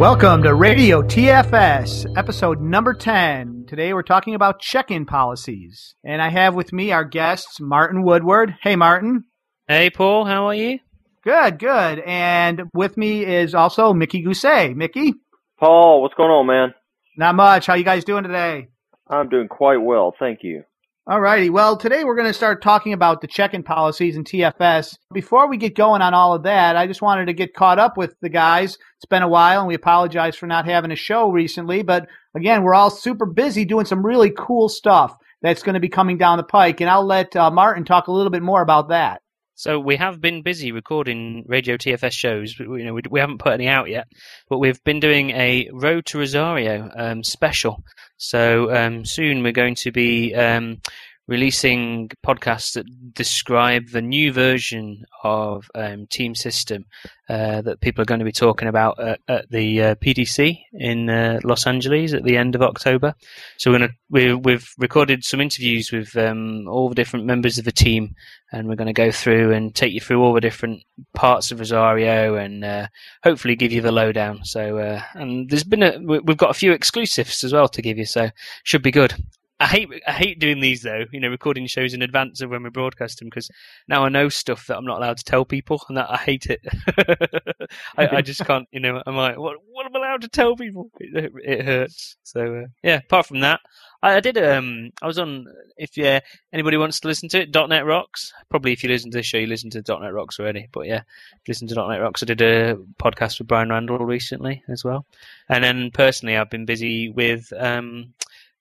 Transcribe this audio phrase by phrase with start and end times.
[0.00, 3.66] Welcome to Radio TFS, episode number 10.
[3.68, 5.94] Today we're talking about check in policies.
[6.02, 8.56] And I have with me our guests, Martin Woodward.
[8.62, 9.24] Hey, Martin.
[9.68, 10.78] Hey, Paul, how are you?
[11.22, 11.98] Good, good.
[11.98, 14.74] And with me is also Mickey Gousset.
[14.74, 15.12] Mickey?
[15.58, 16.72] Paul, what's going on, man?
[17.18, 17.66] Not much.
[17.66, 18.68] How you guys doing today?
[19.06, 20.64] I'm doing quite well, thank you.
[21.10, 21.50] All righty.
[21.50, 24.96] Well, today we're going to start talking about the check-in policies and TFS.
[25.12, 27.96] Before we get going on all of that, I just wanted to get caught up
[27.96, 28.78] with the guys.
[28.96, 31.82] It's been a while, and we apologize for not having a show recently.
[31.82, 32.06] But
[32.36, 36.16] again, we're all super busy doing some really cool stuff that's going to be coming
[36.16, 39.20] down the pike, and I'll let uh, Martin talk a little bit more about that.
[39.56, 42.54] So we have been busy recording Radio TFS shows.
[42.58, 44.06] We, you know, we, we haven't put any out yet,
[44.48, 47.82] but we've been doing a Road to Rosario um, special.
[48.22, 50.82] So um, soon we're going to be um,
[51.30, 56.84] releasing podcasts that describe the new version of um, Team System
[57.28, 61.08] uh, that people are going to be talking about at, at the uh, PDC in
[61.08, 63.14] uh, Los Angeles at the end of October.
[63.58, 67.64] So we're gonna, we, we've recorded some interviews with um, all the different members of
[67.64, 68.16] the team,
[68.50, 70.82] and we're going to go through and take you through all the different
[71.14, 72.88] parts of Rosario and uh,
[73.22, 74.44] hopefully give you the lowdown.
[74.44, 77.98] So uh, and there's been a, we've got a few exclusives as well to give
[77.98, 78.30] you, so
[78.64, 79.14] should be good.
[79.60, 81.04] I hate I hate doing these though.
[81.12, 83.50] You know, recording shows in advance of when we broadcast them because
[83.88, 86.46] now I know stuff that I'm not allowed to tell people, and that I hate
[86.46, 86.60] it.
[87.98, 88.66] I, I, just can't.
[88.72, 90.90] You know, I'm like, what what am I allowed to tell people?
[90.98, 92.16] It, it hurts.
[92.22, 93.00] So uh, yeah.
[93.04, 93.60] Apart from that,
[94.02, 94.38] I, I, did.
[94.38, 95.44] Um, I was on.
[95.76, 96.20] If yeah,
[96.54, 98.32] anybody wants to listen to it, .NET Rocks.
[98.48, 100.68] Probably if you listen to this show, you listen to .NET Rocks already.
[100.72, 101.02] But yeah,
[101.46, 102.22] listen to .NET Rocks.
[102.22, 105.04] I did a podcast with Brian Randell recently as well,
[105.50, 107.52] and then personally, I've been busy with.
[107.54, 108.14] Um,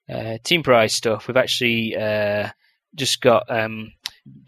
[0.09, 1.27] uh, Teamprise stuff.
[1.27, 2.49] We've actually uh,
[2.95, 3.93] just got um,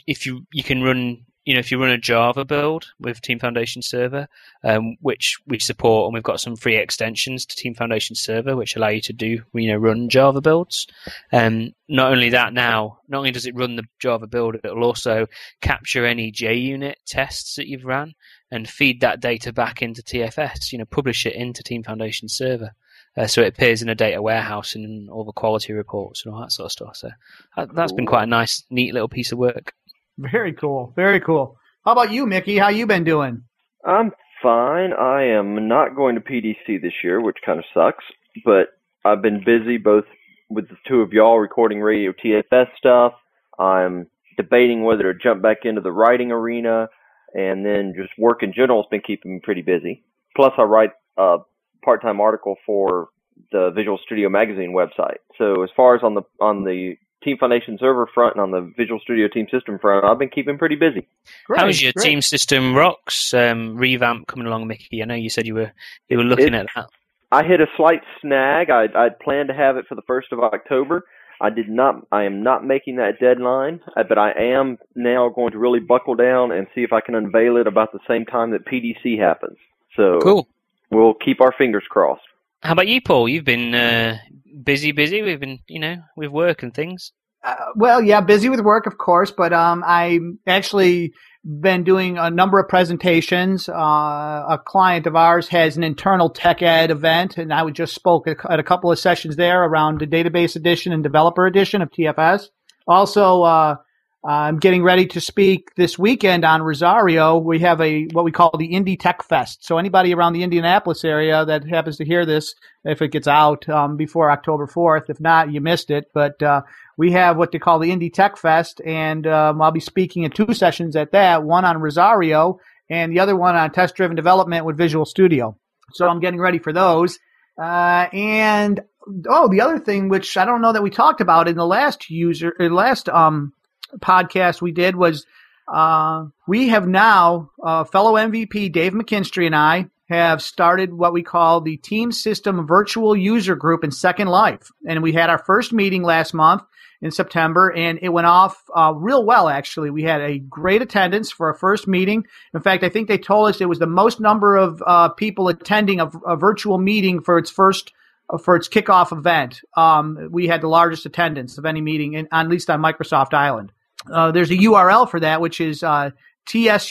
[0.08, 3.40] if you you can run you know if you run a Java build with Team
[3.40, 4.28] Foundation Server,
[4.64, 8.76] um, which we support, and we've got some free extensions to Team Foundation Server which
[8.76, 10.88] allow you to do you know run Java builds.
[11.32, 15.28] Um, not only that, now not only does it run the Java build, it'll also
[15.62, 18.14] capture any JUnit tests that you've ran
[18.52, 20.72] and feed that data back into TFS.
[20.72, 22.72] You know, publish it into Team Foundation Server.
[23.18, 26.42] Uh, so it appears in a data warehouse and all the quality reports and all
[26.42, 26.96] that sort of stuff.
[26.96, 27.10] So
[27.58, 29.74] that, has been quite a nice, neat little piece of work.
[30.18, 30.94] Very cool.
[30.96, 31.58] Very cool.
[31.84, 32.58] How about you, Mickey?
[32.58, 33.44] How you been doing?
[33.86, 34.12] I'm
[34.42, 34.94] fine.
[34.94, 38.06] I am not going to PDC this year, which kind of sucks.
[38.46, 38.70] But
[39.04, 40.06] I've been busy both
[40.50, 43.14] with the two of y'all recording radio TFS stuff.
[43.58, 44.08] I'm
[44.38, 46.88] debating whether to jump back into the writing arena,
[47.34, 50.04] and then just work in general has been keeping me pretty busy.
[50.36, 51.38] Plus, I write a
[51.84, 53.10] part-time article for
[53.52, 55.18] the Visual Studio Magazine website.
[55.38, 58.74] So as far as on the on the Team Foundation server front and on the
[58.76, 61.08] Visual Studio Team System front, I've been keeping pretty busy.
[61.46, 62.06] Great, How's your great.
[62.06, 65.02] Team System Rocks um, revamp coming along, Mickey?
[65.02, 65.72] I know you said you were
[66.10, 66.88] you were looking it, at that.
[67.32, 68.70] I hit a slight snag.
[68.70, 71.06] I I'd planned to have it for the first of October.
[71.40, 72.06] I did not.
[72.12, 76.16] I am not making that deadline, uh, but I am now going to really buckle
[76.16, 79.58] down and see if I can unveil it about the same time that PDC happens.
[79.96, 80.48] So cool
[80.92, 82.22] we'll keep our fingers crossed.
[82.62, 83.28] How about you, Paul?
[83.28, 84.18] You've been uh,
[84.64, 85.22] busy, busy.
[85.22, 87.12] We've been, you know, with work and things.
[87.44, 91.14] Uh, well, yeah, busy with work, of course, but um, I actually
[91.44, 93.68] been doing a number of presentations.
[93.68, 98.28] Uh, a client of ours has an internal tech ed event, and I just spoke
[98.28, 102.50] at a couple of sessions there around the database edition and developer edition of TFS.
[102.88, 103.76] Also, uh,
[104.24, 107.40] I'm getting ready to speak this weekend on Rosario.
[107.40, 109.66] We have a what we call the Indy Tech Fest.
[109.66, 113.68] So anybody around the Indianapolis area that happens to hear this, if it gets out
[113.68, 116.06] um, before October 4th, if not, you missed it.
[116.14, 116.62] But uh,
[116.98, 120.30] we have what they call the Indy Tech Fest, and um, I'll be speaking in
[120.30, 121.44] two sessions at that.
[121.44, 122.60] One on Rosario,
[122.92, 125.58] and the other one on test-driven development with Visual Studio.
[125.94, 127.18] So I'm getting ready for those.
[127.60, 128.82] Uh, and
[129.28, 132.12] oh, the other thing, which I don't know that we talked about in the last
[132.12, 133.54] user, last um
[134.00, 135.26] podcast we did was
[135.68, 141.24] uh, we have now, uh, fellow MVP Dave McKinstry and I have started what we
[141.24, 144.70] call the Team System Virtual User Group in Second Life.
[144.88, 146.64] And we had our first meeting last month
[147.02, 149.90] in September, and it went off uh, real well, actually.
[149.90, 152.26] We had a great attendance for our first meeting.
[152.54, 155.48] In fact, I think they told us it was the most number of uh, people
[155.48, 157.92] attending a, a, virtual meeting for its first
[158.30, 159.62] uh, for its kickoff event.
[159.76, 163.72] Um, we had the largest attendance of any meeting, in, at least on Microsoft Island.
[164.10, 166.12] Uh, there's a URL for that, which is uh,
[166.48, 166.90] tsug-ve.com,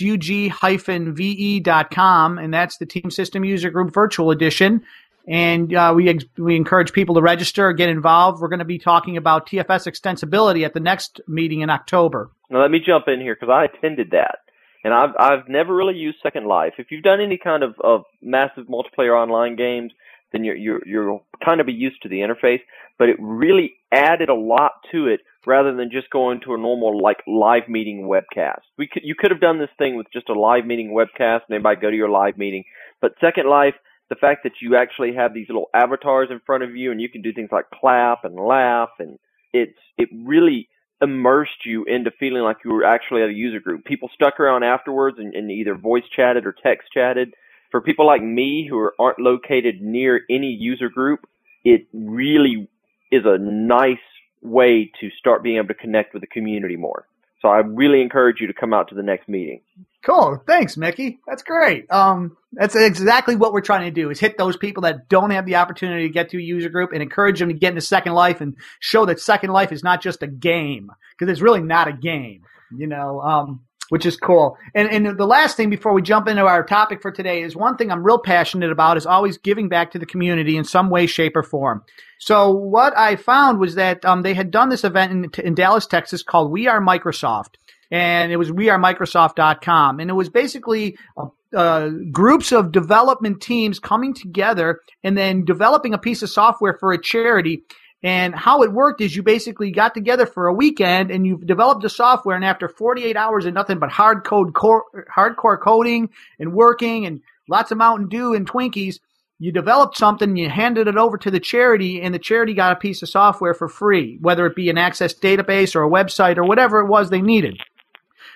[2.39, 4.83] and that's the Team System User Group Virtual Edition.
[5.29, 8.41] And uh, we we encourage people to register, get involved.
[8.41, 12.31] We're going to be talking about TFS extensibility at the next meeting in October.
[12.49, 14.39] Now let me jump in here because I attended that,
[14.83, 16.75] And I've I've never really used Second Life.
[16.79, 19.93] If you've done any kind of, of massive multiplayer online games,
[20.33, 22.61] then you're you're you're kind of be used to the interface.
[22.99, 27.01] But it really added a lot to it rather than just going to a normal
[27.01, 28.63] like live meeting webcast.
[28.79, 31.55] We could you could have done this thing with just a live meeting webcast and
[31.55, 32.65] everybody go to your live meeting.
[33.01, 33.75] But Second Life,
[34.09, 37.09] the fact that you actually have these little avatars in front of you and you
[37.09, 39.19] can do things like clap and laugh and
[39.53, 40.69] it's it really
[41.03, 43.85] immersed you into feeling like you were actually at a user group.
[43.85, 47.33] People stuck around afterwards and, and either voice chatted or text chatted.
[47.71, 51.21] For people like me who are, aren't located near any user group,
[51.65, 52.69] it really
[53.11, 53.99] is a nice
[54.43, 57.07] way to start being able to connect with the community more.
[57.41, 59.61] So I really encourage you to come out to the next meeting.
[60.03, 60.43] Cool.
[60.47, 61.21] Thanks, Mickey.
[61.27, 61.91] That's great.
[61.91, 65.47] Um, that's exactly what we're trying to do is hit those people that don't have
[65.47, 68.13] the opportunity to get to a user group and encourage them to get into Second
[68.13, 71.89] Life and show that Second Life is not just a game because it's really not
[71.89, 72.45] a game,
[72.75, 73.61] you know, um,
[73.91, 74.57] which is cool.
[74.75, 77.77] And, and the last thing before we jump into our topic for today is one
[77.77, 81.07] thing I'm real passionate about is always giving back to the community in some way,
[81.07, 81.85] shape, or form.
[82.19, 85.87] So what I found was that um, they had done this event in, in Dallas,
[85.87, 87.57] Texas called We Are Microsoft
[87.91, 90.01] and it was wearemicrosoft.com.
[90.01, 95.95] And it was basically uh, uh, groups of development teams coming together and then developing
[95.95, 97.65] a piece of software for a charity.
[98.03, 101.83] And how it worked is you basically got together for a weekend and you've developed
[101.83, 102.35] the software.
[102.35, 106.09] And after 48 hours of nothing but hard code, core, hardcore coding
[106.39, 109.01] and working and lots of Mountain Dew and Twinkies,
[109.39, 112.77] you developed something, you handed it over to the charity, and the charity got a
[112.77, 116.45] piece of software for free, whether it be an access database or a website or
[116.45, 117.59] whatever it was they needed.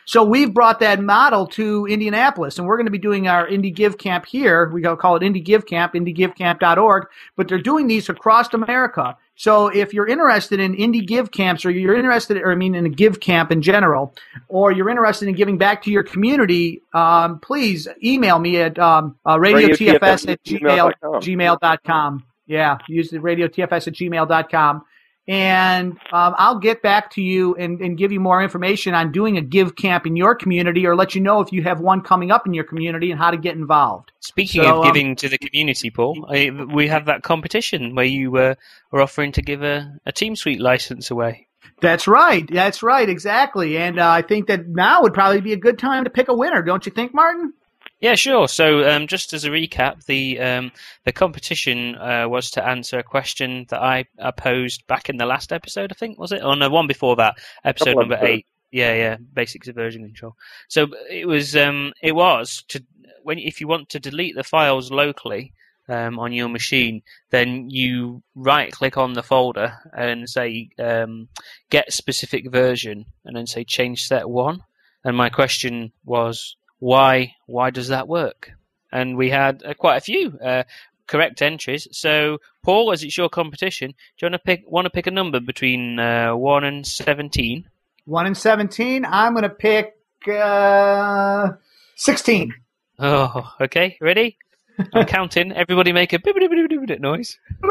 [0.06, 3.74] So we've brought that model to Indianapolis, and we're going to be doing our Indie
[3.74, 4.70] Give Camp here.
[4.70, 7.06] We call it Indie Give Camp, indiegivecamp.org,
[7.36, 9.16] but they're doing these across America.
[9.36, 12.86] So if you're interested in indie give camps, or you're interested, or I mean, in
[12.86, 14.14] a give camp in general,
[14.48, 19.16] or you're interested in giving back to your community, um, please email me at um,
[19.26, 22.24] uh, radiotfs at gmail, gmail.com.
[22.46, 24.84] Yeah, use the radiotfs at gmail.com
[25.26, 29.38] and um, I'll get back to you and, and, give you more information on doing
[29.38, 32.30] a give camp in your community or let you know if you have one coming
[32.30, 34.12] up in your community and how to get involved.
[34.20, 38.04] Speaking so, of giving um, to the community, Paul, I, we have that competition where
[38.04, 38.54] you uh,
[38.92, 41.48] are offering to give a, a Team Suite license away.
[41.80, 42.48] That's right.
[42.50, 43.08] That's right.
[43.08, 43.78] Exactly.
[43.78, 46.34] And uh, I think that now would probably be a good time to pick a
[46.34, 47.54] winner, don't you think, Martin?
[48.04, 48.48] Yeah, sure.
[48.48, 50.72] So, um, just as a recap, the um,
[51.06, 55.24] the competition uh, was to answer a question that I, I, posed back in the
[55.24, 55.90] last episode.
[55.90, 56.42] I think was it?
[56.42, 58.44] Oh no, one before that, episode number eight.
[58.70, 60.34] Yeah, yeah, basics of version control.
[60.68, 62.84] So it was um, it was to
[63.22, 65.54] when if you want to delete the files locally
[65.88, 67.00] um, on your machine,
[67.30, 71.28] then you right click on the folder and say um,
[71.70, 74.62] get specific version, and then say change set one.
[75.04, 76.54] And my question was
[76.84, 78.52] why why does that work?
[78.92, 80.64] And we had uh, quite a few uh,
[81.06, 81.88] correct entries.
[81.92, 85.10] So, Paul, as it's your competition, do you want to pick want to pick a
[85.10, 87.70] number between uh, one and seventeen?
[88.04, 89.06] One and seventeen.
[89.06, 89.94] I'm going to pick
[90.30, 91.52] uh,
[91.96, 92.52] sixteen.
[92.98, 93.96] Oh, okay.
[94.02, 94.36] Ready?
[94.92, 95.52] I'm counting.
[95.52, 96.18] Everybody make a
[97.00, 97.38] noise.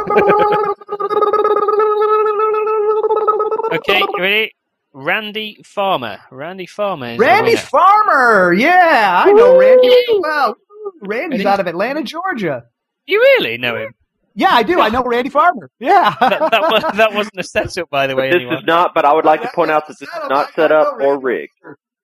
[3.73, 4.53] okay, ready?
[4.93, 6.19] Randy Farmer.
[6.31, 7.15] Randy Farmer.
[7.17, 8.53] Randy Farmer.
[8.53, 10.55] Yeah, I know Randy well.
[11.01, 12.63] Randy's out of Atlanta, Georgia.
[13.05, 13.93] You really know him?
[14.35, 14.79] Yeah, I do.
[14.79, 15.69] I know Randy Farmer.
[15.79, 16.15] Yeah.
[16.19, 18.29] that, that, was, that wasn't a setup, by the way.
[18.29, 18.57] This anyone.
[18.57, 20.99] is not, but I would like to point out that this is not set up
[20.99, 21.53] or rigged.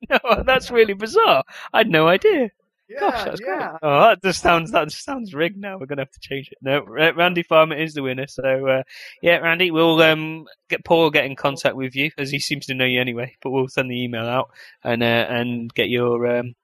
[0.10, 1.44] No, that's really bizarre.
[1.74, 2.50] I had no idea.
[2.90, 3.70] Yeah, Gosh, that's yeah.
[3.70, 3.80] great.
[3.84, 5.58] Oh, that just sounds that just sounds rigged.
[5.58, 6.58] Now we're gonna have to change it.
[6.62, 8.26] No, Randy Farmer is the winner.
[8.26, 8.84] So uh,
[9.22, 12.66] yeah, Randy, we'll um, get Paul will get in contact with you as he seems
[12.66, 13.36] to know you anyway.
[13.44, 14.50] But we'll send the email out
[14.84, 16.56] and uh, and get your um,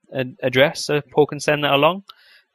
[0.42, 2.04] address so Paul can send that along.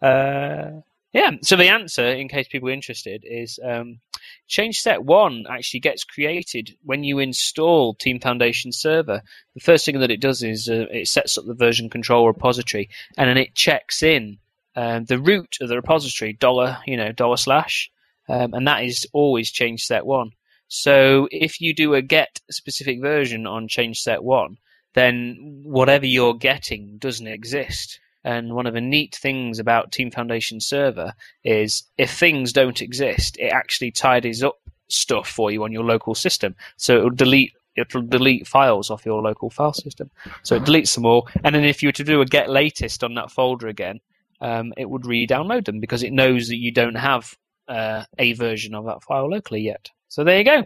[0.02, 0.80] Uh,
[1.12, 1.30] yeah.
[1.42, 4.00] So the answer, in case people are interested, is um,
[4.46, 9.22] change set one actually gets created when you install Team Foundation Server.
[9.54, 12.88] The first thing that it does is uh, it sets up the version control repository,
[13.16, 14.38] and then it checks in
[14.76, 17.90] um, the root of the repository, dollar, you know, dollar slash,
[18.28, 20.32] um, and that is always change set one.
[20.68, 24.58] So if you do a get specific version on change set one,
[24.94, 27.98] then whatever you're getting doesn't exist.
[28.24, 33.38] And one of the neat things about Team Foundation Server is if things don't exist,
[33.38, 34.58] it actually tidies up
[34.88, 36.54] stuff for you on your local system.
[36.76, 40.10] So it'll delete it'll delete files off your local file system.
[40.42, 43.02] So it deletes them all, and then if you were to do a get latest
[43.04, 44.00] on that folder again,
[44.40, 47.36] um, it would re-download them because it knows that you don't have
[47.68, 49.90] uh, a version of that file locally yet.
[50.08, 50.64] So there you go.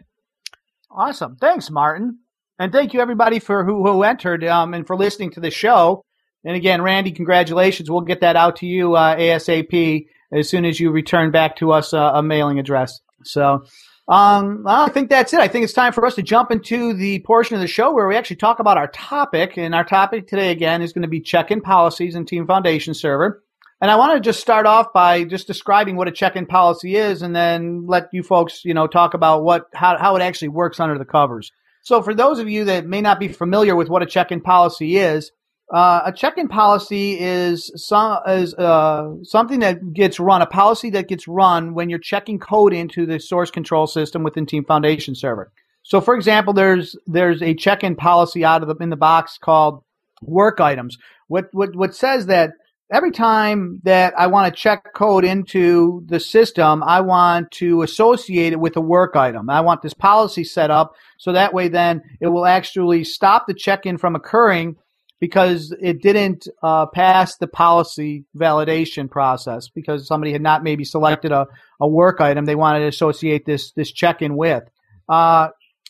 [0.90, 1.36] Awesome.
[1.36, 2.20] Thanks, Martin.
[2.58, 6.04] And thank you everybody for who, who entered um, and for listening to the show.
[6.44, 7.90] And again, Randy, congratulations.
[7.90, 11.72] We'll get that out to you uh, ASAP as soon as you return back to
[11.72, 13.00] us uh, a mailing address.
[13.22, 13.64] So,
[14.06, 15.40] um, I think that's it.
[15.40, 18.06] I think it's time for us to jump into the portion of the show where
[18.06, 19.56] we actually talk about our topic.
[19.56, 23.42] And our topic today, again, is going to be check-in policies and Team Foundation Server.
[23.80, 27.22] And I want to just start off by just describing what a check-in policy is,
[27.22, 30.80] and then let you folks, you know, talk about what how how it actually works
[30.80, 31.50] under the covers.
[31.82, 34.96] So, for those of you that may not be familiar with what a check-in policy
[34.96, 35.32] is,
[35.74, 41.08] uh, a check-in policy is some is uh, something that gets run, a policy that
[41.08, 45.50] gets run when you're checking code into the source control system within Team Foundation Server.
[45.82, 49.82] So, for example, there's there's a check-in policy out of the in the box called
[50.22, 50.96] work items.
[51.26, 52.52] What what what says that
[52.92, 58.52] every time that I want to check code into the system, I want to associate
[58.52, 59.50] it with a work item.
[59.50, 63.54] I want this policy set up so that way then it will actually stop the
[63.54, 64.76] check-in from occurring
[65.24, 71.32] because it didn't uh, pass the policy validation process because somebody had not maybe selected
[71.32, 71.46] a,
[71.80, 74.64] a work item they wanted to associate this this check-in with.
[75.08, 75.48] Uh,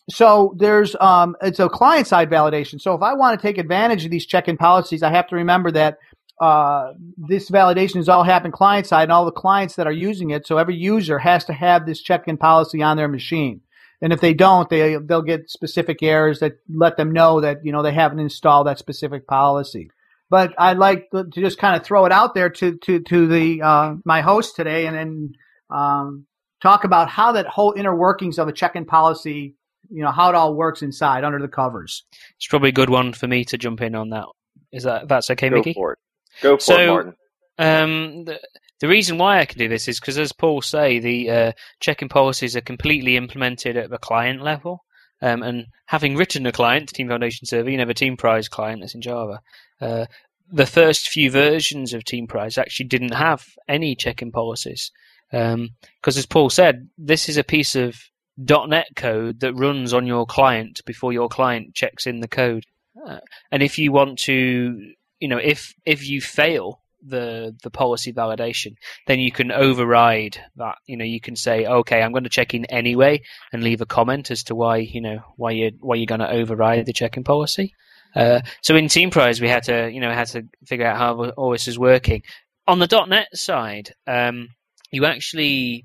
[0.09, 2.81] so there's um, it's a client side validation.
[2.81, 5.73] So if I want to take advantage of these check-in policies, I have to remember
[5.73, 5.99] that
[6.41, 10.31] uh, this validation is all happening client side and all the clients that are using
[10.31, 10.47] it.
[10.47, 13.63] So every user has to have this check-in policy on their machine.
[14.05, 17.73] And if they don't, they they'll get specific errors that let them know that you
[17.73, 19.91] know they haven't installed that specific policy.
[20.29, 23.63] But I'd like to just kind of throw it out there to to to the
[23.63, 25.33] uh, my host today, and then
[25.71, 26.27] um,
[26.61, 29.55] talk about how that whole inner workings of a check-in policy,
[29.89, 32.05] you know, how it all works inside under the covers.
[32.37, 34.27] It's probably a good one for me to jump in on that.
[34.71, 35.73] Is that that's okay, Go Mickey?
[35.73, 35.99] for it.
[36.43, 37.15] Go for So- it, Martin.
[37.59, 38.39] Um, the,
[38.85, 42.11] the reason why I can do this is because, as Paul say, the uh, check-in
[42.11, 44.85] policies are completely implemented at the client level.
[45.23, 48.95] Um, and having written a client, Team Foundation Server, you know, the Teamprise client that's
[48.95, 49.41] in Java,
[49.81, 50.05] uh,
[50.53, 54.93] the first few versions of Teamprise actually didn't have any check-in policies.
[55.31, 57.97] Because, as Paul said, this is a piece of
[58.37, 62.65] .NET code that runs on your client before your client checks in the code.
[63.03, 68.13] Uh, and if you want to, you know, if if you fail the the policy
[68.13, 68.75] validation,
[69.07, 70.77] then you can override that.
[70.87, 73.87] You know, you can say, okay, I'm going to check in anyway, and leave a
[73.87, 77.25] comment as to why you know why you why you're going to override the check-in
[77.25, 77.75] policy.
[78.15, 81.51] Uh, so in Teamprise, we had to you know had to figure out how all
[81.51, 82.23] this is working.
[82.67, 84.49] On the .NET side, um,
[84.91, 85.85] you actually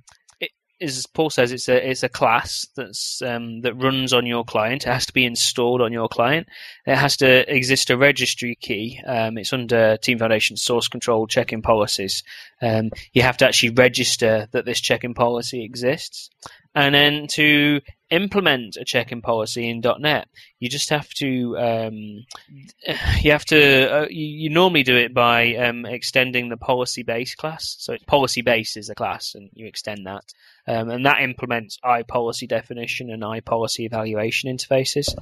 [0.82, 4.86] as Paul says, it's a it's a class that's um, that runs on your client.
[4.86, 6.48] It has to be installed on your client.
[6.86, 9.02] It has to exist a registry key.
[9.06, 12.24] Um, it's under Team Foundation source control check-in policies.
[12.62, 16.30] Um, you have to actually register that this check-in policy exists,
[16.76, 20.28] and then to implement a check-in policy in .NET,
[20.60, 21.94] you just have to um,
[23.22, 27.76] you have to uh, you, normally do it by um, extending the policy base class.
[27.80, 30.26] So policy base is a class, and you extend that,
[30.68, 35.16] um, and that implements iPolicy definition and iPolicy evaluation interfaces.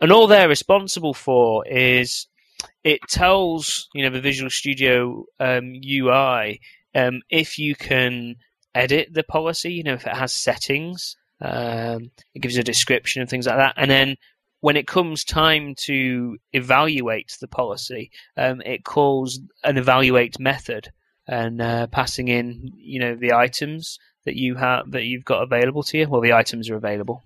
[0.00, 2.26] And all they're responsible for is
[2.84, 6.60] it tells you know the Visual Studio um, UI
[6.94, 8.36] um, if you can
[8.74, 11.16] edit the policy, you know if it has settings.
[11.40, 14.16] Um, it gives a description and things like that, and then
[14.62, 20.92] when it comes time to evaluate the policy, um, it calls an evaluate method
[21.26, 25.82] and uh, passing in, you know, the items that you have that you've got available
[25.82, 26.08] to you.
[26.08, 27.24] Well, the items are available.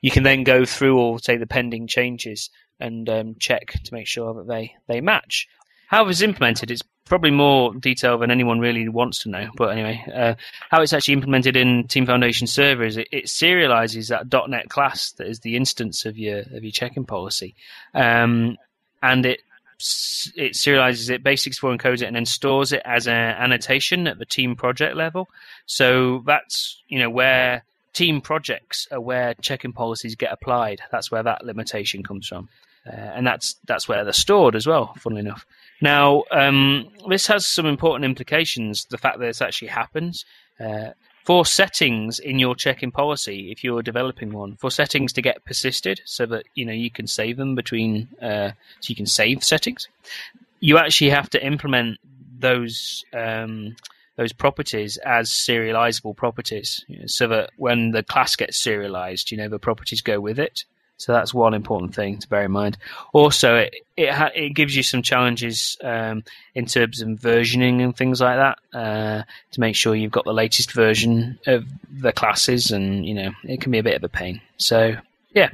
[0.00, 4.08] You can then go through all, say, the pending changes and um, check to make
[4.08, 5.46] sure that they they match.
[5.86, 9.50] How it's implemented, it's probably more detail than anyone really wants to know.
[9.56, 10.34] But anyway, uh,
[10.70, 15.12] how it's actually implemented in Team Foundation Server is it, it serializes that .NET class
[15.12, 17.54] that is the instance of your of your check-in policy,
[17.94, 18.56] um,
[19.02, 19.40] and it
[20.36, 24.26] it serializes it, base64 encodes it, and then stores it as an annotation at the
[24.26, 25.28] team project level.
[25.66, 30.80] So that's you know where team projects are where check-in policies get applied.
[30.90, 32.48] That's where that limitation comes from,
[32.88, 34.94] uh, and that's that's where they're stored as well.
[34.98, 35.44] Funnily enough.
[35.80, 38.86] Now, um, this has some important implications.
[38.86, 40.24] The fact that this actually happens.
[40.58, 40.90] Uh,
[41.28, 46.00] for settings in your check-in policy, if you're developing one, for settings to get persisted,
[46.06, 49.88] so that you know you can save them between, uh, so you can save settings,
[50.60, 51.98] you actually have to implement
[52.38, 53.76] those um,
[54.16, 59.36] those properties as serializable properties, you know, so that when the class gets serialized, you
[59.36, 60.64] know the properties go with it.
[60.98, 62.76] So that's one important thing to bear in mind.
[63.12, 66.22] Also, it it, ha- it gives you some challenges um,
[66.54, 70.32] in terms of versioning and things like that uh, to make sure you've got the
[70.32, 74.08] latest version of the classes, and you know it can be a bit of a
[74.08, 74.40] pain.
[74.56, 74.96] So
[75.32, 75.50] yeah,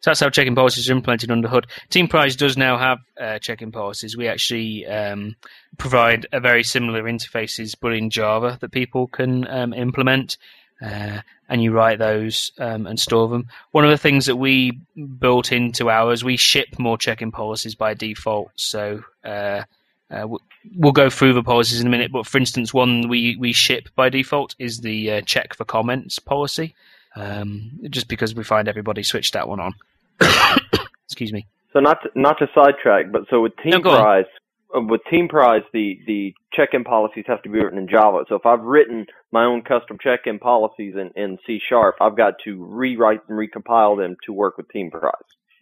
[0.00, 1.66] So that's how checking policies are implemented under Hood.
[1.90, 4.16] Teamprise does now have uh, check-in policies.
[4.16, 5.36] We actually um,
[5.78, 10.36] provide a very similar interfaces, but in Java that people can um, implement.
[10.82, 13.48] Uh, and you write those um, and store them.
[13.72, 14.80] One of the things that we
[15.18, 18.50] built into ours, we ship more check-in policies by default.
[18.56, 19.64] So uh,
[20.10, 20.28] uh,
[20.76, 22.12] we'll go through the policies in a minute.
[22.12, 26.18] But for instance, one we, we ship by default is the uh, check for comments
[26.18, 26.74] policy,
[27.16, 29.74] um, just because we find everybody switched that one on.
[31.06, 31.46] Excuse me.
[31.72, 33.80] So not to, not to sidetrack, but so with Team No.
[33.80, 34.24] Prize,
[34.74, 38.24] with Teamprise, the the check-in policies have to be written in Java.
[38.28, 42.34] So if I've written my own custom check-in policies in, in C Sharp, I've got
[42.44, 45.12] to rewrite and recompile them to work with Teamprise.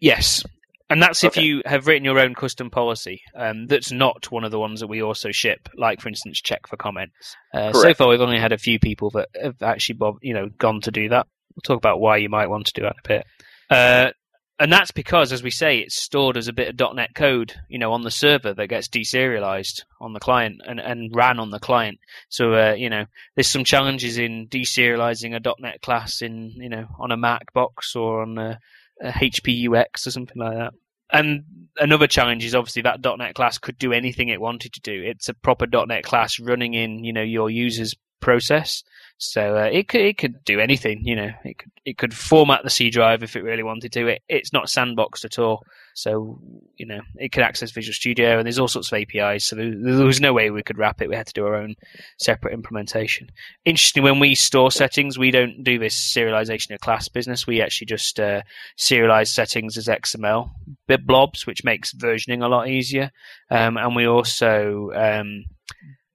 [0.00, 0.42] Yes.
[0.90, 1.42] And that's if Okay.
[1.42, 3.20] you have written your own custom policy.
[3.36, 6.66] Um, that's not one of the ones that we also ship, like for instance, check
[6.66, 7.36] for comments.
[7.52, 10.48] Uh, so far, we've only had a few people that have actually, bob- you know,
[10.56, 11.26] gone to do that.
[11.54, 13.26] We'll talk about why you might want to do that in a bit.
[13.68, 14.10] Uh,
[14.58, 17.78] and that's because, as we say, it's stored as a bit of .NET code, you
[17.78, 21.60] know, on the server that gets deserialized on the client and, and ran on the
[21.60, 21.98] client.
[22.28, 26.86] So, uh, you know, there's some challenges in deserializing a .NET class in, you know,
[26.98, 28.58] on a Mac box or on a,
[29.00, 30.72] a HPUX or something like that.
[31.10, 31.44] And
[31.78, 35.02] another challenge is obviously that .NET class could do anything it wanted to do.
[35.04, 38.82] It's a proper .NET class running in, you know, your user's process.
[39.20, 41.30] So uh, it could it could do anything, you know.
[41.44, 44.06] It could it could format the C drive if it really wanted to.
[44.06, 45.64] It it's not sandboxed at all.
[45.94, 46.40] So
[46.76, 49.44] you know it could access Visual Studio and there's all sorts of APIs.
[49.44, 51.08] So there, there was no way we could wrap it.
[51.08, 51.74] We had to do our own
[52.20, 53.30] separate implementation.
[53.64, 57.44] Interesting, when we store settings, we don't do this serialization of class business.
[57.44, 58.42] We actually just uh,
[58.78, 60.48] serialize settings as XML
[60.86, 63.10] bit blobs, which makes versioning a lot easier.
[63.50, 65.44] Um, and we also, um,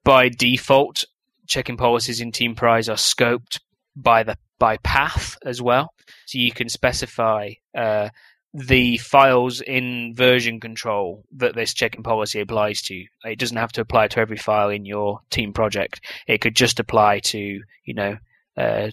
[0.06, 1.04] by default,
[1.48, 3.60] checking policies in Teamprise are scoped
[3.96, 5.94] by the by path as well.
[6.26, 8.10] So you can specify uh,
[8.54, 13.04] the files in version control that this checking policy applies to.
[13.24, 16.02] It doesn't have to apply to every file in your team project.
[16.28, 18.18] It could just apply to, you know,
[18.56, 18.92] uh,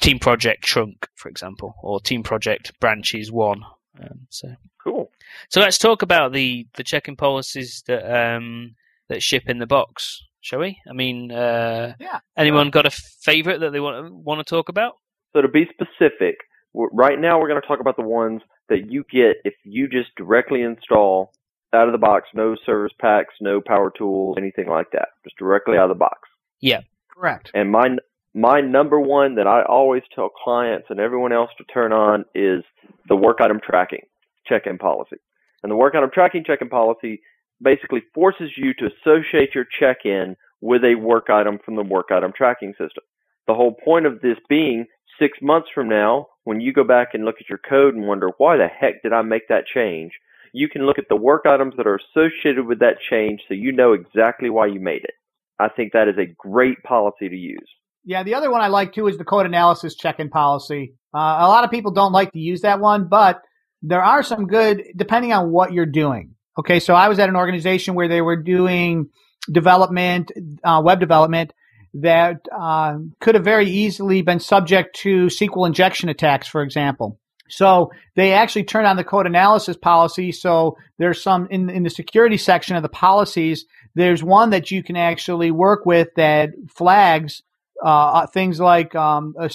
[0.00, 3.62] team project trunk, for example, or team project branches one.
[4.00, 5.10] Um, so, Cool.
[5.50, 8.76] so let's talk about the the checking policies that um,
[9.08, 10.78] that ship in the box, shall we?
[10.88, 14.94] I mean, uh, Yeah, anyone got a favorite that they want want to talk about?
[15.32, 16.36] So to be specific,
[16.74, 20.10] right now we're going to talk about the ones that you get if you just
[20.16, 21.32] directly install
[21.72, 25.76] out of the box, no service packs, no power tools, anything like that, just directly
[25.76, 26.28] out of the box.
[26.60, 26.80] Yeah,
[27.12, 27.50] correct.
[27.54, 27.96] And my
[28.34, 32.62] my number one that I always tell clients and everyone else to turn on is
[33.08, 34.02] the work item tracking
[34.46, 35.16] check-in policy.
[35.62, 37.20] And the work item tracking check-in policy
[37.62, 42.32] basically forces you to associate your check-in with a work item from the work item
[42.36, 43.04] tracking system.
[43.46, 44.86] The whole point of this being
[45.18, 48.30] six months from now, when you go back and look at your code and wonder,
[48.38, 50.12] why the heck did I make that change?
[50.52, 53.72] You can look at the work items that are associated with that change so you
[53.72, 55.14] know exactly why you made it.
[55.58, 57.68] I think that is a great policy to use.
[58.04, 60.94] Yeah, the other one I like too is the code analysis check-in policy.
[61.14, 63.42] Uh, a lot of people don't like to use that one, but
[63.82, 66.34] there are some good, depending on what you're doing.
[66.60, 69.08] Okay, so I was at an organization where they were doing
[69.50, 70.30] development,
[70.62, 71.54] uh, web development
[71.94, 77.18] that uh, could have very easily been subject to SQL injection attacks, for example.
[77.48, 80.32] So they actually turned on the code analysis policy.
[80.32, 83.64] So there's some in in the security section of the policies.
[83.94, 87.42] There's one that you can actually work with that flags
[87.82, 89.50] uh, things like um, like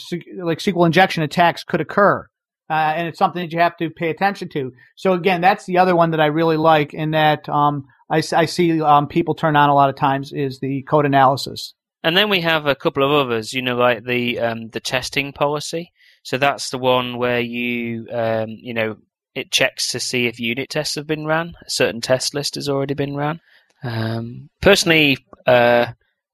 [0.58, 2.28] SQL injection attacks could occur,
[2.70, 4.74] uh, and it's something that you have to pay attention to.
[4.96, 8.46] So again, that's the other one that I really like, and that um, I, I
[8.46, 11.74] see um, people turn on a lot of times is the code analysis.
[12.04, 15.34] And then we have a couple of others, you know, like the um, the testing
[15.34, 15.92] policy.
[16.24, 18.98] So that's the one where you um, you know
[19.34, 21.56] it checks to see if unit tests have been ran.
[21.66, 23.42] A certain test list has already been ran.
[23.84, 25.88] Um, personally, uh,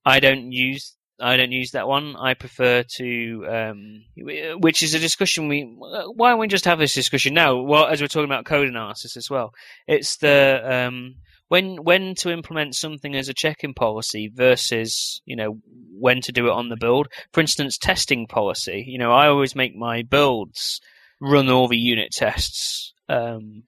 [0.05, 2.15] I don't use I don't use that one.
[2.15, 5.61] I prefer to, um, which is a discussion we.
[5.63, 7.61] Why don't we just have this discussion now?
[7.61, 9.53] Well, as we're talking about code analysis as well,
[9.87, 11.15] it's the um,
[11.47, 15.59] when when to implement something as a check-in policy versus you know
[15.99, 17.07] when to do it on the build.
[17.33, 18.83] For instance, testing policy.
[18.87, 20.81] You know, I always make my builds
[21.19, 23.63] run all the unit tests um,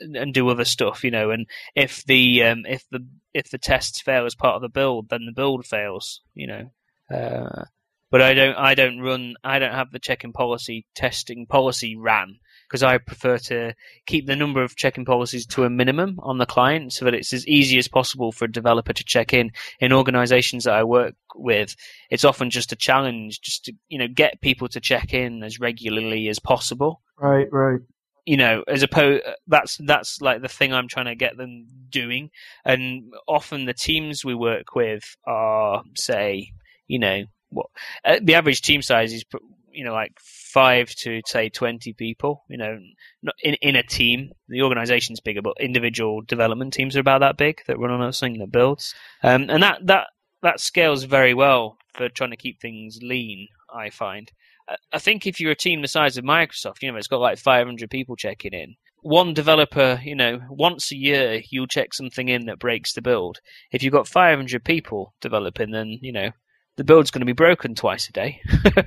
[0.00, 1.04] and do other stuff.
[1.04, 4.62] You know, and if the um, if the if the tests fail as part of
[4.62, 6.22] the build, then the build fails.
[6.34, 6.70] You know.
[7.12, 7.64] Uh,
[8.10, 8.56] but I don't.
[8.56, 9.34] I don't run.
[9.42, 12.38] I don't have the check-in policy testing policy ran
[12.68, 13.74] because I prefer to
[14.06, 17.32] keep the number of check-in policies to a minimum on the client so that it's
[17.32, 19.50] as easy as possible for a developer to check in.
[19.80, 21.76] In organizations that I work with,
[22.10, 25.60] it's often just a challenge just to, you know, get people to check in as
[25.60, 27.02] regularly as possible.
[27.18, 27.80] Right, right.
[28.26, 32.30] you know, as opposed that's that's like the thing I'm trying to get them doing.
[32.64, 36.52] And often the teams we work with are, say,
[36.86, 37.66] you know, what
[38.04, 39.24] uh, the average team size is,
[39.72, 42.44] you know, like five to say twenty people.
[42.48, 42.78] You know,
[43.42, 44.32] in in a team.
[44.48, 48.12] The organization's bigger, but individual development teams are about that big that run on a
[48.12, 48.94] something that builds.
[49.22, 50.08] Um, and that that
[50.42, 53.48] that scales very well for trying to keep things lean.
[53.74, 54.30] I find.
[54.92, 57.38] I think if you're a team the size of Microsoft, you know, it's got like
[57.38, 58.74] 500 people checking in.
[59.00, 63.38] One developer, you know, once a year you'll check something in that breaks the build.
[63.70, 66.30] If you've got 500 people developing, then you know
[66.76, 68.40] the build's going to be broken twice a day,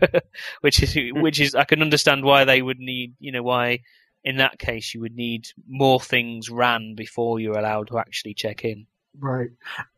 [0.62, 1.22] which is hmm.
[1.22, 3.80] which is I can understand why they would need, you know, why
[4.24, 8.64] in that case you would need more things ran before you're allowed to actually check
[8.66, 8.86] in.
[9.18, 9.50] Right.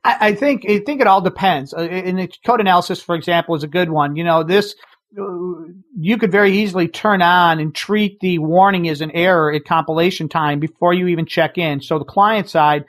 [0.04, 1.73] I, I think I think it all depends.
[1.73, 4.15] Uh, in the code analysis, for example, is a good one.
[4.15, 4.75] You know, this
[5.13, 10.30] you could very easily turn on and treat the warning as an error at compilation
[10.30, 11.82] time before you even check in.
[11.82, 12.86] So the client side,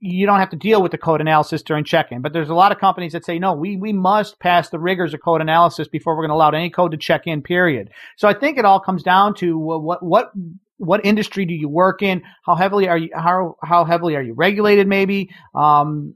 [0.00, 2.22] you don't have to deal with the code analysis during check-in.
[2.22, 5.14] But there's a lot of companies that say, no, we, we must pass the rigors
[5.14, 7.90] of code analysis before we're going to allow any code to check in, period.
[8.16, 10.32] So I think it all comes down to what, what,
[10.78, 12.22] what industry do you work in?
[12.44, 15.30] How heavily are you, how, how heavily are you regulated maybe?
[15.54, 16.14] Um,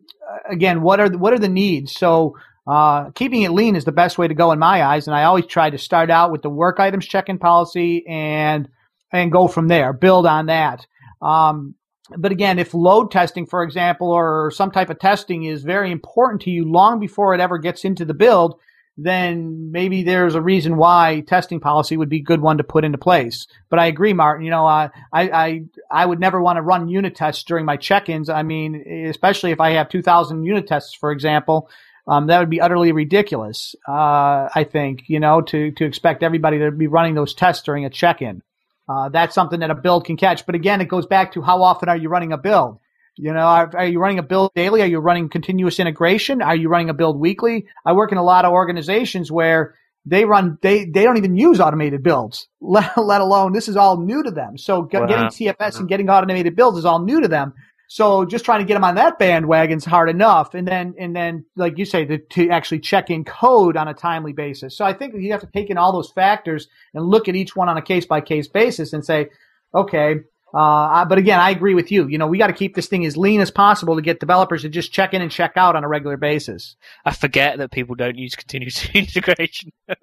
[0.49, 1.93] again, what are, the, what are the needs?
[1.93, 5.15] So, uh, keeping it lean is the best way to go in my eyes, and
[5.15, 8.69] I always try to start out with the work items check-in policy and
[9.13, 10.85] and go from there, build on that.
[11.23, 11.76] Um,
[12.17, 16.43] but again, if load testing, for example, or some type of testing is very important
[16.43, 18.61] to you long before it ever gets into the build,
[18.97, 22.85] then maybe there's a reason why testing policy would be a good one to put
[22.85, 23.47] into place.
[23.69, 24.45] But I agree, Martin.
[24.45, 27.77] You know, uh, I I I would never want to run unit tests during my
[27.77, 28.31] check-ins.
[28.31, 31.69] I mean, especially if I have 2,000 unit tests, for example.
[32.09, 33.75] Um, that would be utterly ridiculous.
[33.87, 37.85] Uh, I think you know to to expect everybody to be running those tests during
[37.85, 38.43] a check-in.
[38.89, 40.47] Uh, that's something that a build can catch.
[40.47, 42.79] But again, it goes back to how often are you running a build?
[43.17, 44.83] You know, are, are, you running a build daily?
[44.83, 46.43] Are you running continuous integration?
[46.43, 47.67] Are you running a build weekly?
[47.85, 51.59] I work in a lot of organizations where they run they they don't even use
[51.59, 54.59] automated builds, let, let alone this is all new to them.
[54.59, 55.07] So wow.
[55.07, 57.55] getting TFS and getting automated builds is all new to them.
[57.89, 60.55] So just trying to get them on that bandwagon is hard enough.
[60.55, 63.95] And then, and then, like you say, to, to actually check in code on a
[63.95, 64.77] timely basis.
[64.77, 67.55] So I think you have to take in all those factors and look at each
[67.55, 69.29] one on a case by case basis and say,
[69.75, 70.17] okay,
[70.55, 72.09] uh, but again, I agree with you.
[72.09, 74.63] You know, we got to keep this thing as lean as possible to get developers
[74.63, 76.77] to just check in and check out on a regular basis.
[77.05, 79.73] I forget that people don't use continuous integration.
[79.89, 79.95] you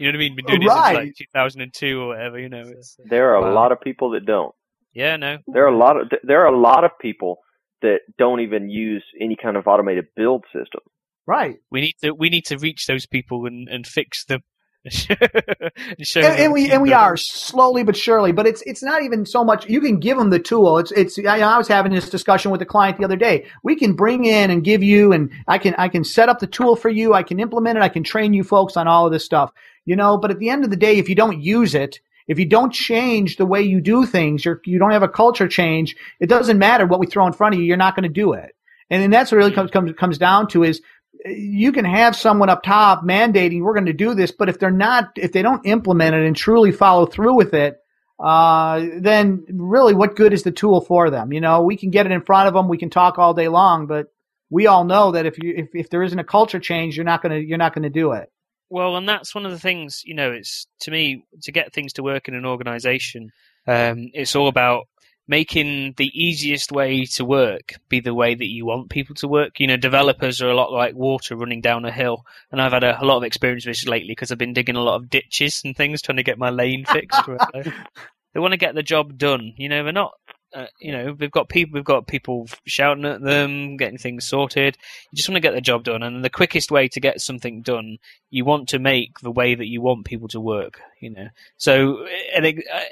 [0.00, 0.36] know what I mean?
[0.36, 0.92] Been doing right.
[0.92, 2.38] this since like 2002 or whatever.
[2.38, 2.72] You know,
[3.04, 3.50] there are wow.
[3.50, 4.54] a lot of people that don't.
[4.92, 5.38] Yeah, no.
[5.46, 7.38] There are a lot of there are a lot of people
[7.82, 10.80] that don't even use any kind of automated build system.
[11.26, 11.56] Right.
[11.70, 14.42] We need to we need to reach those people and, and fix them.
[15.10, 19.44] and, and, we and we are slowly but surely, but it's it's not even so
[19.44, 19.68] much.
[19.68, 20.78] You can give them the tool.
[20.78, 21.18] It's it's.
[21.18, 23.46] I, I was having this discussion with a client the other day.
[23.62, 26.46] We can bring in and give you, and I can I can set up the
[26.46, 27.12] tool for you.
[27.12, 27.82] I can implement it.
[27.82, 29.52] I can train you folks on all of this stuff.
[29.84, 32.38] You know, but at the end of the day, if you don't use it, if
[32.38, 35.96] you don't change the way you do things, you're, you don't have a culture change,
[36.20, 38.34] it doesn't matter what we throw in front of you, you're not going to do
[38.34, 38.54] it.
[38.88, 40.80] And that's what really comes, comes, comes down to is
[41.26, 44.70] you can have someone up top mandating we're going to do this, but if they're
[44.70, 47.80] not, if they don't implement it and truly follow through with it,
[48.20, 51.32] uh, then really what good is the tool for them?
[51.32, 53.48] You know, we can get it in front of them, we can talk all day
[53.48, 54.06] long, but
[54.50, 57.22] we all know that if you if, if there isn't a culture change, you're not
[57.22, 58.30] gonna you're not gonna do it.
[58.70, 61.92] Well, and that's one of the things, you know, it's to me to get things
[61.94, 63.32] to work in an organization.
[63.66, 64.86] Um, it's all about
[65.26, 69.58] making the easiest way to work be the way that you want people to work.
[69.58, 72.84] You know, developers are a lot like water running down a hill, and I've had
[72.84, 75.10] a, a lot of experience with this lately because I've been digging a lot of
[75.10, 77.20] ditches and things trying to get my lane fixed.
[77.54, 79.52] they want to get the job done.
[79.56, 80.14] You know, they're not
[80.54, 84.76] uh, you know, we've got people, we've got people shouting at them, getting things sorted.
[85.10, 87.62] You just want to get the job done, and the quickest way to get something
[87.62, 87.98] done,
[88.30, 90.80] you want to make the way that you want people to work.
[91.00, 92.44] You know, so an,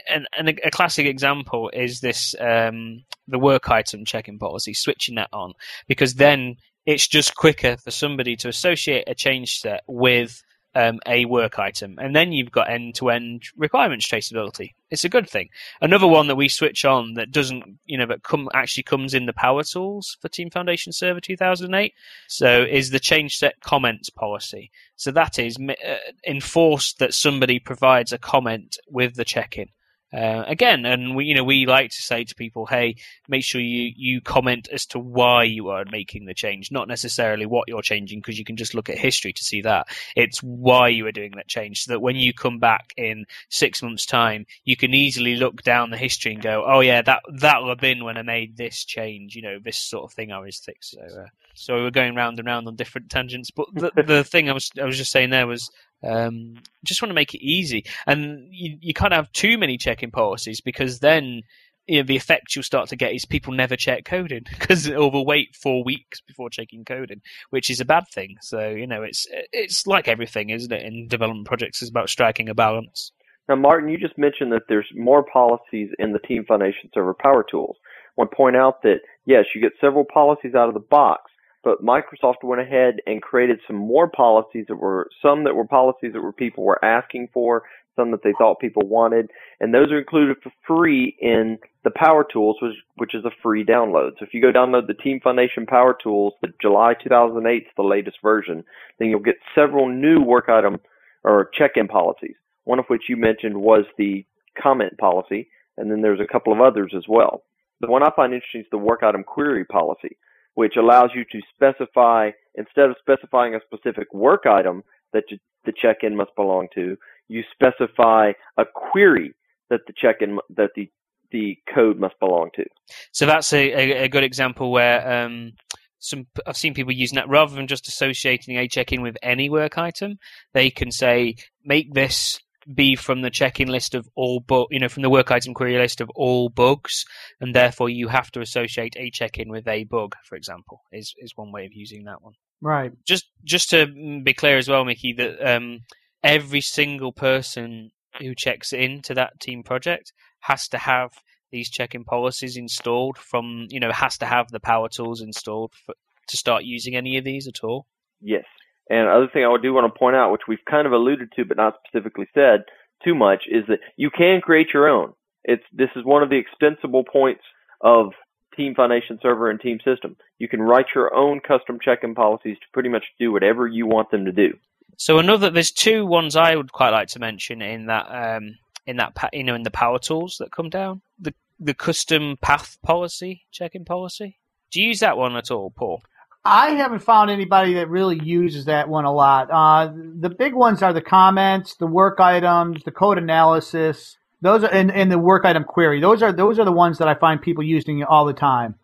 [0.09, 5.31] an, an a classic example is this um, the work item checking policy, switching that
[5.33, 5.55] on,
[5.87, 10.43] because then it's just quicker for somebody to associate a change set with
[10.75, 11.99] um, a work item.
[11.99, 14.75] And then you've got end to end requirements traceability.
[14.91, 15.49] It's a good thing.
[15.81, 19.27] Another one that we switch on that doesn't, you know, but come actually comes in
[19.27, 21.95] the power tools for Team Foundation Server 2008.
[22.29, 24.71] So is the change set comments policy.
[24.97, 25.95] So that is uh,
[26.27, 29.69] enforced that somebody provides a comment with the check in.
[30.11, 32.97] Uh, again, and we, you know, we like to say to people, "Hey,
[33.29, 37.45] make sure you you comment as to why you are making the change, not necessarily
[37.45, 39.87] what you're changing, because you can just look at history to see that.
[40.17, 43.83] It's why you are doing that change, so that when you come back in six
[43.83, 47.61] months' time, you can easily look down the history and go, "Oh yeah, that that
[47.61, 49.37] will have been when I made this change.
[49.37, 52.15] You know, this sort of thing I was fixing." So, uh, so we were going
[52.15, 55.13] round and round on different tangents, but the, the thing I was I was just
[55.13, 55.71] saying there was
[56.03, 60.11] um, just want to make it easy, and you, you can't have too many check-in
[60.11, 61.43] policies because then
[61.89, 65.25] you know, the effect you'll start to get is people never check coding because they'll
[65.25, 68.37] wait four weeks before checking coding, which is a bad thing.
[68.43, 70.83] So you know, it's it's like everything, isn't it?
[70.83, 73.13] In development projects, is about striking a balance.
[73.49, 77.45] Now, Martin, you just mentioned that there's more policies in the Team Foundation Server Power
[77.51, 77.77] Tools.
[77.81, 81.31] I want to point out that yes, you get several policies out of the box,
[81.65, 86.13] but Microsoft went ahead and created some more policies that were some that were policies
[86.13, 87.65] that were people were asking for,
[87.97, 92.25] some that they thought people wanted, and those are included for free in the Power
[92.25, 94.13] Tools, which, which is a free download.
[94.19, 97.83] So if you go download the Team Foundation Power Tools, the July 2008 is the
[97.83, 98.65] latest version,
[98.99, 100.79] then you'll get several new work item
[101.25, 102.37] or check-in policies.
[102.65, 104.25] One of which you mentioned was the
[104.61, 107.43] comment policy, and then there's a couple of others as well.
[107.81, 110.17] The one I find interesting is the work item query policy
[110.59, 115.23] which allows you to specify, instead of specifying a specific work item that
[115.67, 116.97] the check-in must belong to,
[117.29, 119.33] you specify a query
[119.71, 120.91] that the check-in, that the,
[121.31, 122.65] the code must belong to.
[123.13, 125.53] So that's a, a good example where, um,
[126.01, 129.79] some I've seen people using that rather than just associating a check-in with any work
[129.79, 130.19] item.
[130.55, 132.41] They can say, make this
[132.73, 135.79] be from the check-in list of all bug, you know, from the work item query
[135.79, 137.05] list of all bugs,
[137.41, 141.33] and therefore you have to associate a check-in with a bug, for example, is is
[141.37, 142.35] one way of using that one.
[142.61, 142.93] Right.
[143.07, 143.87] Just just to
[144.23, 145.81] be clear as well, Mickey, that um,
[146.23, 151.11] every single person who checks into that team project has to have
[151.51, 155.95] these check-in policies installed from, you know, has to have the power tools installed for,
[156.29, 157.87] to start using any of these at all.
[158.21, 158.45] Yes.
[158.91, 161.33] And other thing I would do want to point out, which we've kind of alluded
[161.37, 162.65] to but not specifically said
[163.05, 165.13] too much, is that you can create your own.
[165.45, 167.43] It's this is one of the extensible points
[167.81, 168.13] of
[168.57, 170.17] Team Foundation Server and Team System.
[170.39, 174.11] You can write your own custom check-in policies to pretty much do whatever you want
[174.11, 174.59] them to do.
[174.97, 178.97] So another, there's two ones I would quite like to mention in that um, in
[178.97, 181.03] that you know in the power tools that come down.
[181.19, 184.39] The the custom path policy check-in policy.
[184.71, 186.03] Do you use that one at all, Paul?
[186.45, 189.51] I haven't found anybody that really uses that one a lot.
[189.51, 194.17] Uh, the big ones are the comments, the work items, the code analysis.
[194.41, 196.01] Those are in, in the work item query.
[196.01, 198.77] Those are those are the ones that I find people using all the time.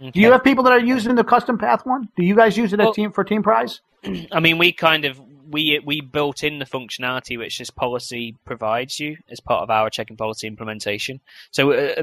[0.00, 0.10] Okay.
[0.12, 2.08] Do you have people that are using the custom path one?
[2.16, 3.80] Do you guys use it well, team for Teamprise?
[4.32, 5.20] I mean, we kind of
[5.52, 9.90] we we built in the functionality which this policy provides you as part of our
[9.90, 11.20] check-in policy implementation.
[11.50, 12.02] So uh, uh,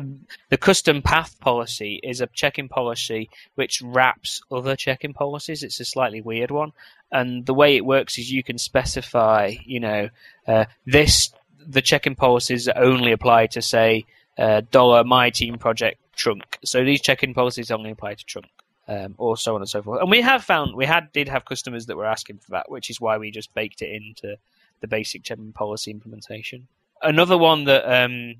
[0.49, 5.63] the custom path policy is a check-in policy which wraps other check-in policies.
[5.63, 6.71] It's a slightly weird one,
[7.12, 10.09] and the way it works is you can specify, you know,
[10.47, 11.31] uh, this
[11.67, 14.05] the check-in policies only apply to say
[14.38, 16.59] uh, dollar my team project trunk.
[16.63, 18.47] So these check-in policies only apply to trunk
[18.89, 20.02] um, or so on and so forth.
[20.02, 22.89] And we have found we had did have customers that were asking for that, which
[22.89, 24.38] is why we just baked it into
[24.82, 26.67] the basic check-in policy implementation.
[27.02, 28.36] Another one that um,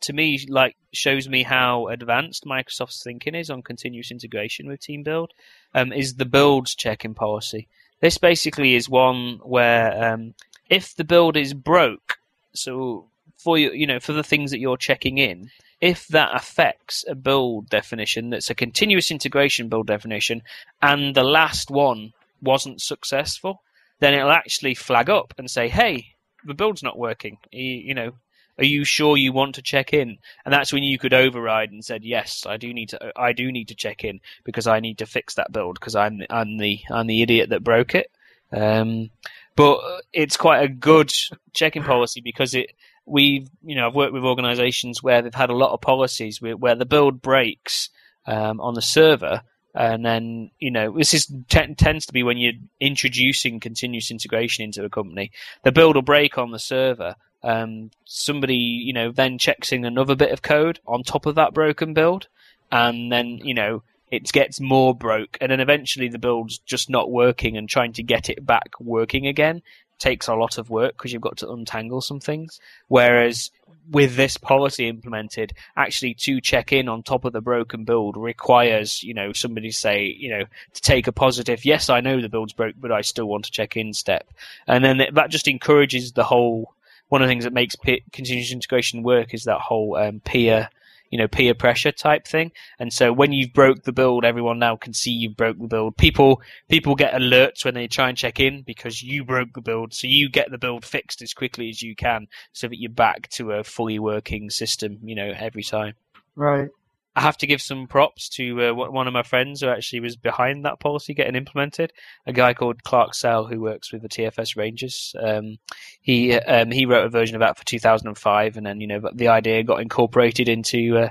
[0.00, 5.02] to me like shows me how advanced Microsoft's thinking is on continuous integration with Team
[5.04, 5.32] Build
[5.74, 7.68] um, is the builds check-in policy.
[8.00, 10.34] This basically is one where um,
[10.68, 12.18] if the build is broke,
[12.54, 13.06] so
[13.38, 15.50] for you, you know, for the things that you're checking in,
[15.82, 20.40] if that affects a build definition that's a continuous integration build definition
[20.80, 23.62] and the last one wasn't successful,
[23.98, 26.14] then it'll actually flag up and say, hey,
[26.44, 27.36] the build's not working.
[27.50, 28.12] You, know,
[28.58, 30.18] are you sure you want to check in?
[30.44, 33.50] And that's when you could override and said, yes, I do need to, I do
[33.50, 36.78] need to check in because I need to fix that build because I'm, I'm the,
[36.92, 38.08] I'm the idiot that broke it.
[38.52, 39.10] Um,
[39.56, 39.80] but
[40.12, 41.12] it's quite a good
[41.52, 42.70] checking policy because it
[43.06, 46.56] we've you know I've worked with organisations where they've had a lot of policies where,
[46.56, 47.90] where the build breaks
[48.26, 49.42] um, on the server,
[49.74, 54.64] and then you know this is t- tends to be when you're introducing continuous integration
[54.64, 55.32] into a company.
[55.64, 57.16] The build will break on the server.
[57.44, 61.54] Um, somebody you know then checks in another bit of code on top of that
[61.54, 62.28] broken build,
[62.70, 67.10] and then you know it gets more broke, and then eventually the build's just not
[67.10, 69.62] working, and trying to get it back working again
[70.02, 72.60] takes a lot of work because you've got to untangle some things.
[72.88, 73.50] Whereas
[73.90, 79.02] with this policy implemented, actually to check in on top of the broken build requires,
[79.02, 82.52] you know, somebody say, you know, to take a positive, yes, I know the build's
[82.52, 84.28] broke, but I still want to check in step.
[84.66, 86.74] And then that just encourages the whole
[87.08, 87.76] one of the things that makes
[88.12, 90.70] continuous integration work is that whole um, peer
[91.12, 92.50] you know peer pressure type thing.
[92.80, 95.96] And so when you've broke the build everyone now can see you broke the build.
[95.96, 99.94] People people get alerts when they try and check in because you broke the build.
[99.94, 103.28] So you get the build fixed as quickly as you can so that you're back
[103.30, 105.94] to a fully working system you know every time.
[106.34, 106.70] Right
[107.14, 110.16] I have to give some props to uh, one of my friends who actually was
[110.16, 111.92] behind that policy getting implemented.
[112.26, 115.14] A guy called Clark Sell who works with the TFS Rangers.
[115.20, 115.58] Um,
[116.00, 119.28] he um, he wrote a version of that for 2005, and then you know the
[119.28, 121.08] idea got incorporated into uh,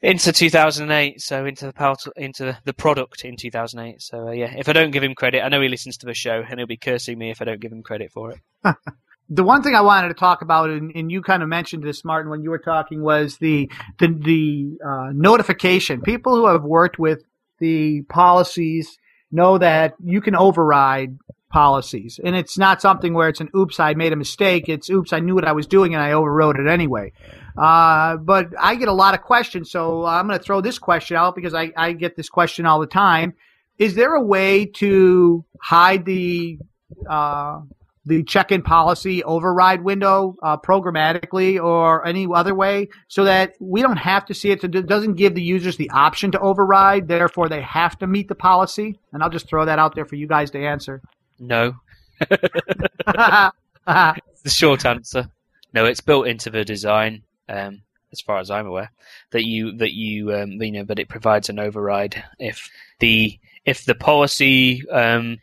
[0.00, 1.20] into 2008.
[1.20, 4.00] So into the into the product in 2008.
[4.00, 6.14] So uh, yeah, if I don't give him credit, I know he listens to the
[6.14, 8.38] show, and he'll be cursing me if I don't give him credit for it.
[9.28, 12.04] the one thing I wanted to talk about, and, and, you kind of mentioned this,
[12.04, 16.00] Martin, when you were talking, was the the, the uh, notification.
[16.00, 17.22] People who have worked with
[17.58, 18.98] the policies
[19.30, 21.18] know that you can override
[21.50, 25.12] policies, and it's not something where it's an "oops, I made a mistake." It's "oops,
[25.12, 27.12] I knew what I was doing and I overrode it anyway."
[27.56, 31.16] Uh, but I get a lot of questions, so I'm going to throw this question
[31.16, 33.34] out because I, I get this question all the time.
[33.78, 36.58] Is there a way to hide the
[37.08, 37.60] uh,
[38.08, 43.98] the check-in policy override window uh, programmatically or any other way so that we don't
[43.98, 44.64] have to see it.
[44.64, 47.06] it doesn't give the users the option to override.
[47.06, 48.98] Therefore, they have to meet the policy.
[49.12, 51.02] And I'll just throw that out there for you guys to answer.
[51.38, 51.76] No.
[52.18, 53.52] the
[54.46, 55.28] short answer.
[55.74, 58.90] No, it's built into the design, um, as far as I'm aware,
[59.32, 63.84] that you that you um, you know that it provides an override if the if
[63.84, 65.38] the policy um,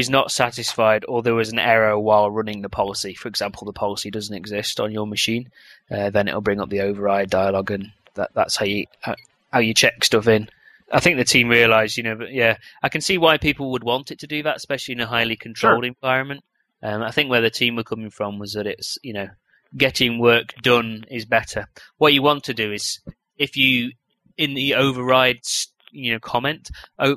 [0.00, 3.72] is not satisfied or there was an error while running the policy, for example, the
[3.72, 5.48] policy doesn't exist on your machine,
[5.90, 8.86] uh, then it'll bring up the override dialog, and that, that's how you
[9.52, 10.48] how you check stuff in.
[10.92, 13.84] I think the team realised, you know, but yeah, I can see why people would
[13.84, 15.94] want it to do that, especially in a highly controlled sure.
[15.94, 16.42] environment.
[16.82, 19.28] Um, I think where the team were coming from was that it's, you know,
[19.76, 21.68] getting work done is better.
[21.98, 22.98] What you want to do is,
[23.36, 23.92] if you
[24.36, 25.44] in the override
[25.90, 26.70] you know comment.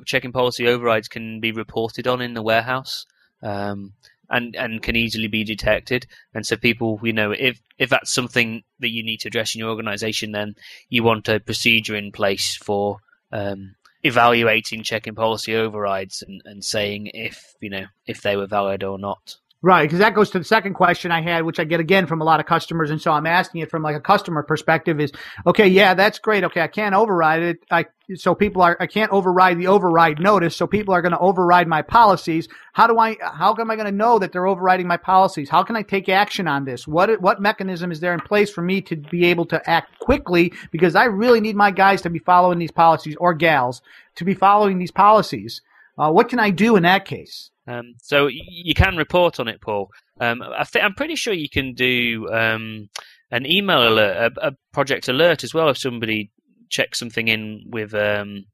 [0.05, 3.05] check-in policy overrides can be reported on in the warehouse.
[3.41, 3.93] Um,
[4.29, 6.07] and, and can easily be detected.
[6.33, 9.59] And so people, you know, if, if that's something that you need to address in
[9.59, 10.55] your organization, then
[10.89, 12.97] you want a procedure in place for
[13.31, 18.83] um, evaluating check-in policy overrides and, and saying if, you know, if they were valid
[18.83, 19.37] or not.
[19.65, 22.19] Right, because that goes to the second question I had, which I get again from
[22.19, 25.13] a lot of customers, and so I'm asking it from like a customer perspective: is
[25.47, 26.43] okay, yeah, that's great.
[26.43, 27.59] Okay, I can't override it.
[27.71, 31.19] I so people are I can't override the override notice, so people are going to
[31.19, 32.49] override my policies.
[32.73, 33.15] How do I?
[33.21, 35.47] How am I going to know that they're overriding my policies?
[35.47, 36.85] How can I take action on this?
[36.85, 40.51] What what mechanism is there in place for me to be able to act quickly?
[40.71, 43.81] Because I really need my guys to be following these policies or gals
[44.15, 45.61] to be following these policies.
[45.97, 47.49] Uh, what can I do in that case?
[47.67, 49.89] Um, so you can report on it, Paul.
[50.19, 52.89] Um, I am pretty sure you can do um,
[53.31, 56.31] an email alert, a, a, project alert as well, if somebody
[56.69, 58.45] checks something in with um,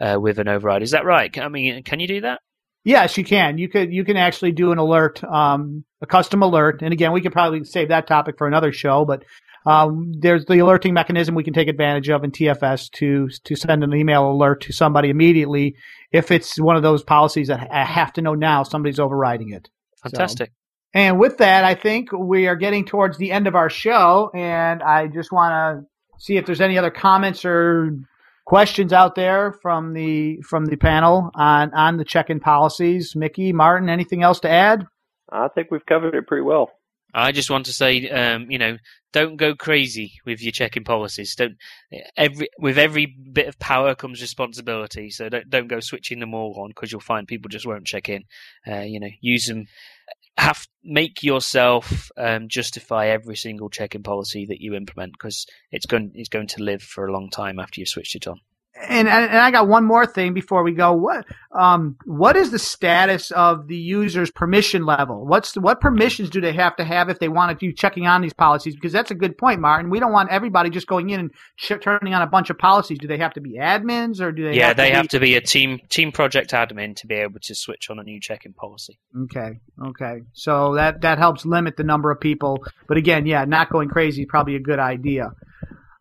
[0.00, 0.82] uh, with an override.
[0.82, 1.36] Is that right?
[1.38, 2.40] I mean, can you do that?
[2.84, 3.58] Yes, you can.
[3.58, 6.82] You could you can actually do an alert, um, a custom alert.
[6.82, 9.24] And again, we could probably save that topic for another show, but
[9.64, 13.84] um, there's the alerting mechanism we can take advantage of in TFS to to send
[13.84, 15.76] an email alert to somebody immediately
[16.12, 19.68] if it's one of those policies that I have to know now somebody's overriding it.
[20.02, 20.50] Fantastic.
[20.50, 20.54] So,
[20.94, 24.82] and with that, I think we are getting towards the end of our show, and
[24.82, 25.86] I just want to
[26.18, 27.96] see if there's any other comments or
[28.44, 33.16] questions out there from the from the panel on on the check-in policies.
[33.16, 34.86] Mickey, Martin, anything else to add?
[35.30, 36.70] I think we've covered it pretty well.
[37.14, 38.78] I just want to say, um, you know,
[39.12, 41.34] don't go crazy with your check-in policies.
[41.34, 41.56] Don't
[42.16, 45.10] every with every bit of power comes responsibility.
[45.10, 48.08] So don't don't go switching them all on because you'll find people just won't check
[48.08, 48.24] in.
[48.66, 49.66] Uh, you know, use them.
[50.38, 56.12] Have make yourself um, justify every single check-in policy that you implement because it's going
[56.14, 58.40] it's going to live for a long time after you've switched it on
[58.88, 60.92] and and I got one more thing before we go.
[60.92, 65.26] What um what is the status of the user's permission level?
[65.26, 68.22] What's what permissions do they have to have if they want to do checking on
[68.22, 68.74] these policies?
[68.74, 69.90] Because that's a good point, Martin.
[69.90, 72.98] We don't want everybody just going in and sh- turning on a bunch of policies.
[72.98, 74.56] Do they have to be admins or do they?
[74.56, 75.08] Yeah, have they to have be...
[75.08, 78.20] to be a team team project admin to be able to switch on a new
[78.20, 78.98] check-in policy.
[79.24, 80.22] Okay, okay.
[80.32, 82.64] So that that helps limit the number of people.
[82.88, 85.32] But again, yeah, not going crazy is probably a good idea.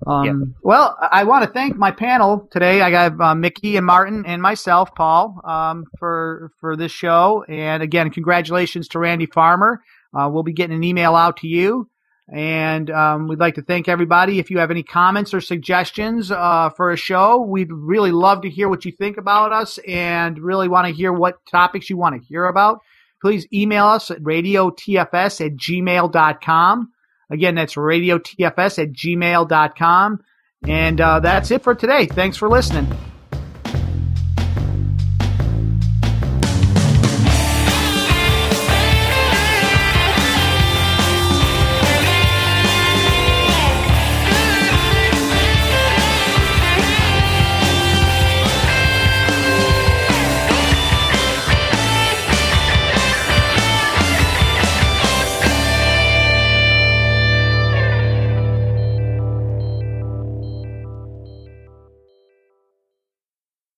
[0.06, 0.36] Um, yep.
[0.64, 2.82] Well, I want to thank my panel today.
[2.82, 7.46] I got uh, Mickey and Martin and myself, Paul, um, for for this show.
[7.48, 9.82] And again, congratulations to Randy Farmer.
[10.14, 11.88] Uh, we'll be getting an email out to you.
[12.34, 14.40] And um, we'd like to thank everybody.
[14.40, 18.50] If you have any comments or suggestions uh, for a show, we'd really love to
[18.50, 22.16] hear what you think about us and really want to hear what topics you want
[22.16, 22.80] to hear about.
[23.22, 26.92] Please email us at radiotfs at gmail.com.
[27.32, 30.20] Again, that's radiotfs at gmail.com.
[30.68, 32.06] And uh, that's it for today.
[32.06, 32.88] Thanks for listening.